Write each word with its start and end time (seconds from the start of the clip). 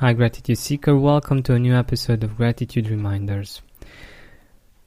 Hi, 0.00 0.12
Gratitude 0.12 0.58
Seeker. 0.58 0.94
Welcome 0.94 1.42
to 1.44 1.54
a 1.54 1.58
new 1.58 1.74
episode 1.74 2.22
of 2.22 2.36
Gratitude 2.36 2.90
Reminders. 2.90 3.62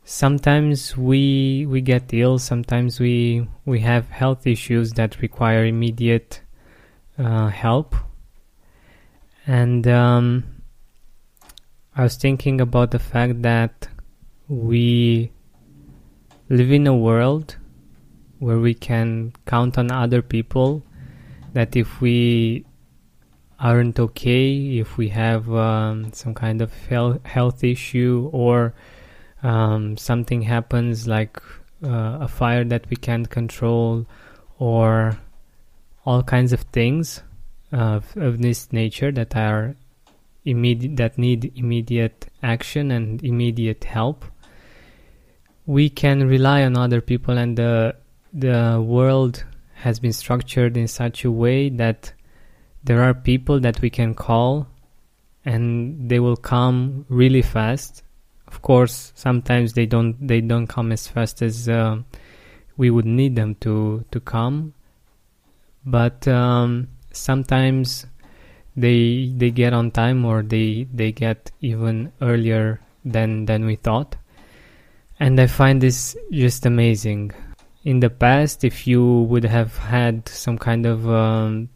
Sometimes 0.04 0.96
we 0.96 1.66
we 1.66 1.82
get 1.82 2.14
ill. 2.14 2.38
Sometimes 2.38 3.00
we 3.00 3.48
we 3.66 3.80
have 3.80 4.08
health 4.10 4.46
issues 4.46 4.94
that 4.94 5.20
require 5.20 5.66
immediate 5.66 6.42
uh, 7.18 7.48
help. 7.48 7.96
And 9.48 9.88
um, 9.88 10.44
I 11.96 12.04
was 12.04 12.16
thinking 12.16 12.62
about 12.62 12.92
the 12.92 13.00
fact 13.00 13.42
that 13.42 13.88
we 14.48 15.32
live 16.50 16.72
in 16.72 16.86
a 16.86 16.96
world 16.96 17.56
where 18.38 18.60
we 18.60 18.76
can 18.76 19.34
count 19.48 19.80
on 19.80 19.92
other 19.92 20.22
people. 20.22 20.84
That 21.54 21.76
if 21.76 22.00
we 22.00 22.64
aren't 23.60 24.00
okay, 24.00 24.78
if 24.80 24.98
we 24.98 25.10
have 25.10 25.52
um, 25.54 26.12
some 26.14 26.34
kind 26.34 26.62
of 26.62 26.72
health 27.24 27.64
issue 27.64 28.30
or 28.32 28.74
um, 29.44 29.98
something 29.98 30.42
happens 30.42 31.08
like 31.08 31.42
uh, 31.84 32.20
a 32.22 32.28
fire 32.28 32.64
that 32.66 32.90
we 32.90 32.96
can't 32.96 33.30
control 33.30 34.06
or 34.60 35.18
all 36.06 36.24
kinds 36.24 36.54
of 36.54 36.62
things 36.62 37.22
uh, 37.72 38.00
of 38.16 38.42
this 38.42 38.72
nature 38.72 39.12
that 39.12 39.36
are 39.36 39.76
immediate 40.46 40.96
that 40.98 41.18
need 41.18 41.52
immediate 41.56 42.28
action 42.42 42.92
and 42.92 43.24
immediate 43.24 43.84
help. 43.84 44.26
We 45.66 45.90
can 45.90 46.28
rely 46.28 46.64
on 46.64 46.78
other 46.78 47.02
people 47.02 47.38
and 47.38 47.58
the 47.58 47.96
the 48.34 48.84
world 48.84 49.44
has 49.76 50.00
been 50.00 50.14
structured 50.14 50.76
in 50.78 50.88
such 50.88 51.24
a 51.24 51.32
way 51.32 51.70
that 51.70 52.14
there 52.84 53.04
are 53.04 53.14
people 53.14 53.60
that 53.60 53.82
we 53.82 53.90
can 53.90 54.14
call 54.14 54.68
and 55.46 56.10
they 56.10 56.20
will 56.20 56.38
come 56.38 57.06
really 57.10 57.42
fast. 57.42 58.04
Of 58.48 58.62
course 58.62 59.12
sometimes 59.16 59.74
they 59.74 59.86
don't 59.86 60.16
they 60.26 60.42
don't 60.42 60.68
come 60.68 60.92
as 60.92 61.08
fast 61.08 61.42
as 61.42 61.70
uh, 61.70 61.98
we 62.78 62.90
would 62.90 63.06
need 63.06 63.36
them 63.36 63.56
to 63.62 64.06
to 64.12 64.20
come. 64.20 64.74
But 65.86 66.28
um, 66.28 66.90
sometimes 67.12 68.06
they 68.76 69.32
they 69.36 69.52
get 69.52 69.74
on 69.74 69.92
time 69.92 70.26
or 70.26 70.42
they 70.42 70.88
they 70.94 71.12
get 71.12 71.52
even 71.62 72.12
earlier 72.22 72.82
than 73.06 73.46
than 73.46 73.66
we 73.66 73.76
thought. 73.76 74.16
And 75.20 75.40
i 75.40 75.48
find 75.48 75.82
this 75.82 76.16
just 76.32 76.66
amazing. 76.66 77.32
In 77.84 78.00
the 78.00 78.10
past 78.10 78.64
if 78.64 78.88
you 78.88 79.22
would 79.30 79.44
have 79.44 79.78
had 79.78 80.28
some 80.28 80.58
kind 80.58 80.86
of 80.86 81.10
um, 81.10 81.70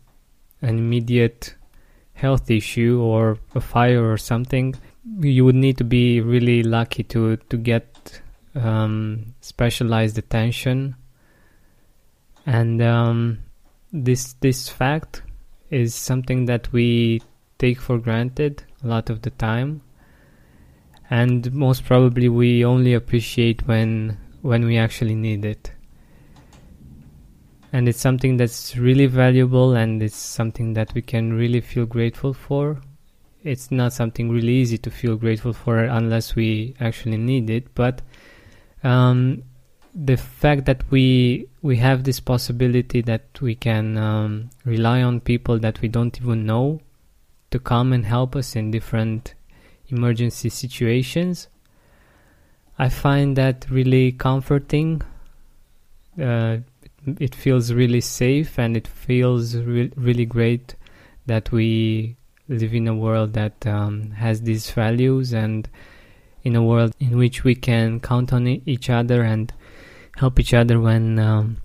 an 0.63 0.79
immediate 0.79 1.55
health 2.13 2.49
issue 2.49 2.99
or 3.01 3.37
a 3.53 3.61
fire 3.61 4.11
or 4.11 4.17
something, 4.17 4.75
you 5.19 5.43
would 5.45 5.55
need 5.55 5.77
to 5.77 5.83
be 5.83 6.21
really 6.21 6.63
lucky 6.63 7.03
to 7.03 7.37
to 7.37 7.57
get 7.57 8.21
um, 8.55 9.35
specialized 9.41 10.17
attention. 10.17 10.95
And 12.45 12.81
um, 12.81 13.39
this 13.91 14.33
this 14.39 14.69
fact 14.69 15.21
is 15.69 15.93
something 15.93 16.45
that 16.45 16.71
we 16.71 17.21
take 17.57 17.79
for 17.79 17.97
granted 17.97 18.63
a 18.83 18.87
lot 18.87 19.09
of 19.09 19.21
the 19.21 19.31
time, 19.31 19.81
and 21.09 21.53
most 21.53 21.85
probably 21.85 22.29
we 22.29 22.65
only 22.65 22.93
appreciate 22.93 23.67
when 23.67 24.17
when 24.41 24.65
we 24.65 24.77
actually 24.77 25.15
need 25.15 25.45
it 25.45 25.71
and 27.73 27.89
it's 27.89 27.99
something 27.99 28.37
that's 28.37 28.77
really 28.77 29.07
valuable 29.07 29.73
and 29.73 30.01
it's 30.01 30.15
something 30.15 30.73
that 30.75 30.93
we 30.93 31.01
can 31.01 31.33
really 31.33 31.59
feel 31.59 31.87
grateful 31.87 32.33
for. 32.33 32.79
It's 33.43 33.71
not 33.71 33.91
something 33.91 34.29
really 34.29 34.53
easy 34.53 34.77
to 34.77 34.91
feel 34.91 35.17
grateful 35.17 35.51
for 35.51 35.79
unless 35.79 36.35
we 36.35 36.75
actually 36.79 37.17
need 37.17 37.49
it 37.49 37.75
but 37.75 38.01
um, 38.83 39.43
the 39.93 40.15
fact 40.15 40.65
that 40.65 40.83
we 40.91 41.47
we 41.61 41.77
have 41.77 42.03
this 42.03 42.19
possibility 42.19 43.01
that 43.01 43.41
we 43.41 43.55
can 43.55 43.97
um, 43.97 44.49
rely 44.65 45.01
on 45.01 45.19
people 45.19 45.59
that 45.59 45.81
we 45.81 45.87
don't 45.87 46.19
even 46.21 46.45
know 46.45 46.79
to 47.51 47.59
come 47.59 47.91
and 47.91 48.05
help 48.05 48.35
us 48.35 48.55
in 48.55 48.71
different 48.71 49.33
emergency 49.89 50.49
situations 50.49 51.47
i 52.79 52.89
find 52.89 53.35
that 53.35 53.65
really 53.69 54.11
comforting. 54.11 55.01
Uh, 56.19 56.57
it 57.19 57.35
feels 57.35 57.73
really 57.73 58.01
safe 58.01 58.57
and 58.57 58.77
it 58.77 58.87
feels 58.87 59.55
re- 59.55 59.91
really 59.95 60.25
great 60.25 60.75
that 61.25 61.51
we 61.51 62.15
live 62.47 62.73
in 62.73 62.87
a 62.87 62.95
world 62.95 63.33
that 63.33 63.65
um, 63.65 64.11
has 64.11 64.41
these 64.41 64.69
values 64.71 65.33
and 65.33 65.69
in 66.43 66.55
a 66.55 66.63
world 66.63 66.93
in 66.99 67.17
which 67.17 67.43
we 67.43 67.55
can 67.55 67.99
count 67.99 68.33
on 68.33 68.47
each 68.47 68.89
other 68.89 69.23
and 69.23 69.53
help 70.17 70.39
each 70.39 70.53
other 70.53 70.79
when 70.79 71.17
um, 71.19 71.57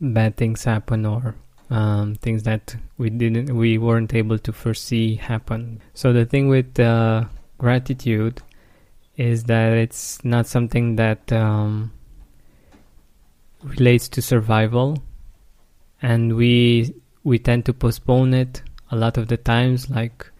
bad 0.00 0.36
things 0.36 0.64
happen 0.64 1.04
or 1.06 1.34
um, 1.70 2.14
things 2.16 2.42
that 2.44 2.76
we 2.98 3.10
didn't 3.10 3.54
we 3.54 3.78
weren't 3.78 4.14
able 4.14 4.38
to 4.38 4.52
foresee 4.52 5.16
happen. 5.16 5.80
So 5.94 6.12
the 6.12 6.24
thing 6.24 6.48
with 6.48 6.78
uh, 6.78 7.24
gratitude 7.58 8.42
is 9.16 9.44
that 9.44 9.72
it's 9.72 10.22
not 10.24 10.46
something 10.46 10.96
that 10.96 11.32
um, 11.32 11.92
relates 13.64 14.08
to 14.10 14.22
survival 14.22 15.02
and 16.02 16.36
we 16.36 16.94
we 17.22 17.38
tend 17.38 17.64
to 17.64 17.72
postpone 17.72 18.34
it 18.34 18.62
a 18.90 18.96
lot 18.96 19.16
of 19.16 19.28
the 19.28 19.36
times 19.36 19.88
like 19.88 20.30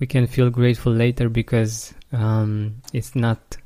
we 0.00 0.06
can 0.06 0.26
feel 0.26 0.50
grateful 0.50 0.92
later 0.92 1.28
because 1.28 1.94
um, 2.12 2.74
it's 2.92 3.14
not 3.14 3.56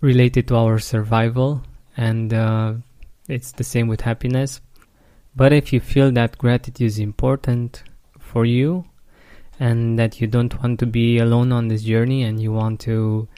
related 0.00 0.48
to 0.48 0.56
our 0.56 0.78
survival 0.78 1.62
and 1.96 2.32
uh, 2.32 2.72
it's 3.28 3.52
the 3.52 3.64
same 3.64 3.88
with 3.88 4.00
happiness. 4.00 4.60
But 5.36 5.52
if 5.52 5.72
you 5.72 5.80
feel 5.80 6.10
that 6.12 6.38
gratitude 6.38 6.86
is 6.86 6.98
important 6.98 7.82
for 8.18 8.44
you 8.44 8.86
and 9.60 9.98
that 9.98 10.20
you 10.20 10.26
don't 10.26 10.60
want 10.60 10.80
to 10.80 10.86
be 10.86 11.18
alone 11.18 11.52
on 11.52 11.68
this 11.68 11.82
journey 11.82 12.22
and 12.22 12.40
you 12.40 12.52
want 12.52 12.80
to 12.80 13.28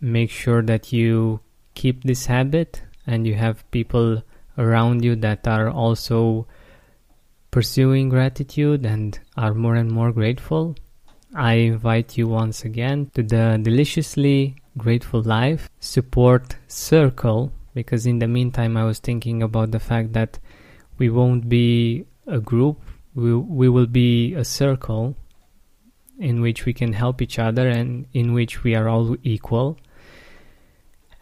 make 0.00 0.30
sure 0.30 0.62
that 0.62 0.92
you 0.92 1.40
keep 1.74 2.04
this 2.04 2.26
habit 2.26 2.82
and 3.06 3.26
you 3.26 3.34
have 3.34 3.68
people 3.70 4.22
around 4.58 5.04
you 5.04 5.16
that 5.16 5.46
are 5.46 5.68
also 5.70 6.46
pursuing 7.50 8.08
gratitude 8.08 8.84
and 8.86 9.18
are 9.36 9.54
more 9.54 9.74
and 9.74 9.90
more 9.90 10.12
grateful, 10.12 10.76
I 11.34 11.54
invite 11.54 12.18
you 12.18 12.28
once 12.28 12.64
again 12.64 13.10
to 13.14 13.22
the 13.22 13.58
Deliciously 13.62 14.56
Grateful 14.76 15.22
Life 15.22 15.68
support 15.80 16.56
circle 16.68 17.52
because 17.74 18.06
in 18.06 18.18
the 18.18 18.28
meantime 18.28 18.76
I 18.76 18.84
was 18.84 18.98
thinking 18.98 19.42
about 19.42 19.70
the 19.70 19.80
fact 19.80 20.12
that 20.14 20.38
we 20.98 21.08
won't 21.08 21.48
be 21.48 22.04
a 22.26 22.40
group, 22.40 22.80
we, 23.14 23.34
we 23.34 23.68
will 23.68 23.86
be 23.86 24.34
a 24.34 24.44
circle 24.44 25.16
in 26.18 26.40
which 26.40 26.66
we 26.66 26.72
can 26.72 26.92
help 26.92 27.22
each 27.22 27.38
other 27.38 27.68
and 27.68 28.06
in 28.12 28.32
which 28.32 28.62
we 28.62 28.74
are 28.74 28.88
all 28.88 29.16
equal. 29.22 29.78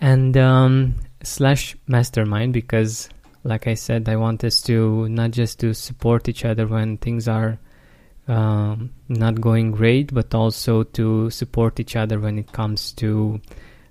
And 0.00 0.36
um, 0.36 0.96
slash 1.22 1.76
mastermind 1.86 2.52
because 2.52 3.08
like 3.44 3.66
I 3.66 3.74
said, 3.74 4.08
I 4.08 4.16
want 4.16 4.44
us 4.44 4.60
to 4.62 5.08
not 5.08 5.30
just 5.30 5.60
to 5.60 5.74
support 5.74 6.28
each 6.28 6.44
other 6.44 6.66
when 6.66 6.98
things 6.98 7.28
are 7.28 7.58
um, 8.26 8.90
not 9.08 9.40
going 9.40 9.72
great, 9.72 10.12
but 10.12 10.34
also 10.34 10.82
to 10.82 11.30
support 11.30 11.80
each 11.80 11.96
other 11.96 12.18
when 12.18 12.38
it 12.38 12.52
comes 12.52 12.92
to 12.94 13.40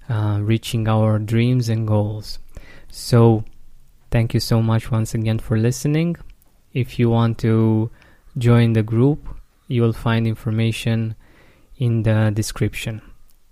uh, 0.10 0.40
reaching 0.42 0.88
our 0.88 1.18
dreams 1.18 1.70
and 1.70 1.88
goals. 1.88 2.40
So, 2.90 3.44
thank 4.12 4.34
you 4.34 4.40
so 4.40 4.62
much 4.62 4.92
once 4.92 5.14
again 5.14 5.40
for 5.40 5.58
listening. 5.58 6.18
If 6.74 7.00
you 7.00 7.10
want 7.10 7.40
to 7.40 7.90
join 8.38 8.74
the 8.74 8.84
group, 8.84 9.28
you 9.68 9.82
will 9.82 9.94
find 9.94 10.28
information 10.28 11.16
in 11.78 12.04
the 12.04 12.32
description. 12.34 13.02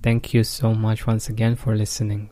Thank 0.04 0.34
you 0.34 0.44
so 0.44 0.74
much 0.74 1.08
once 1.08 1.30
again 1.30 1.56
for 1.56 1.76
listening. 1.76 2.30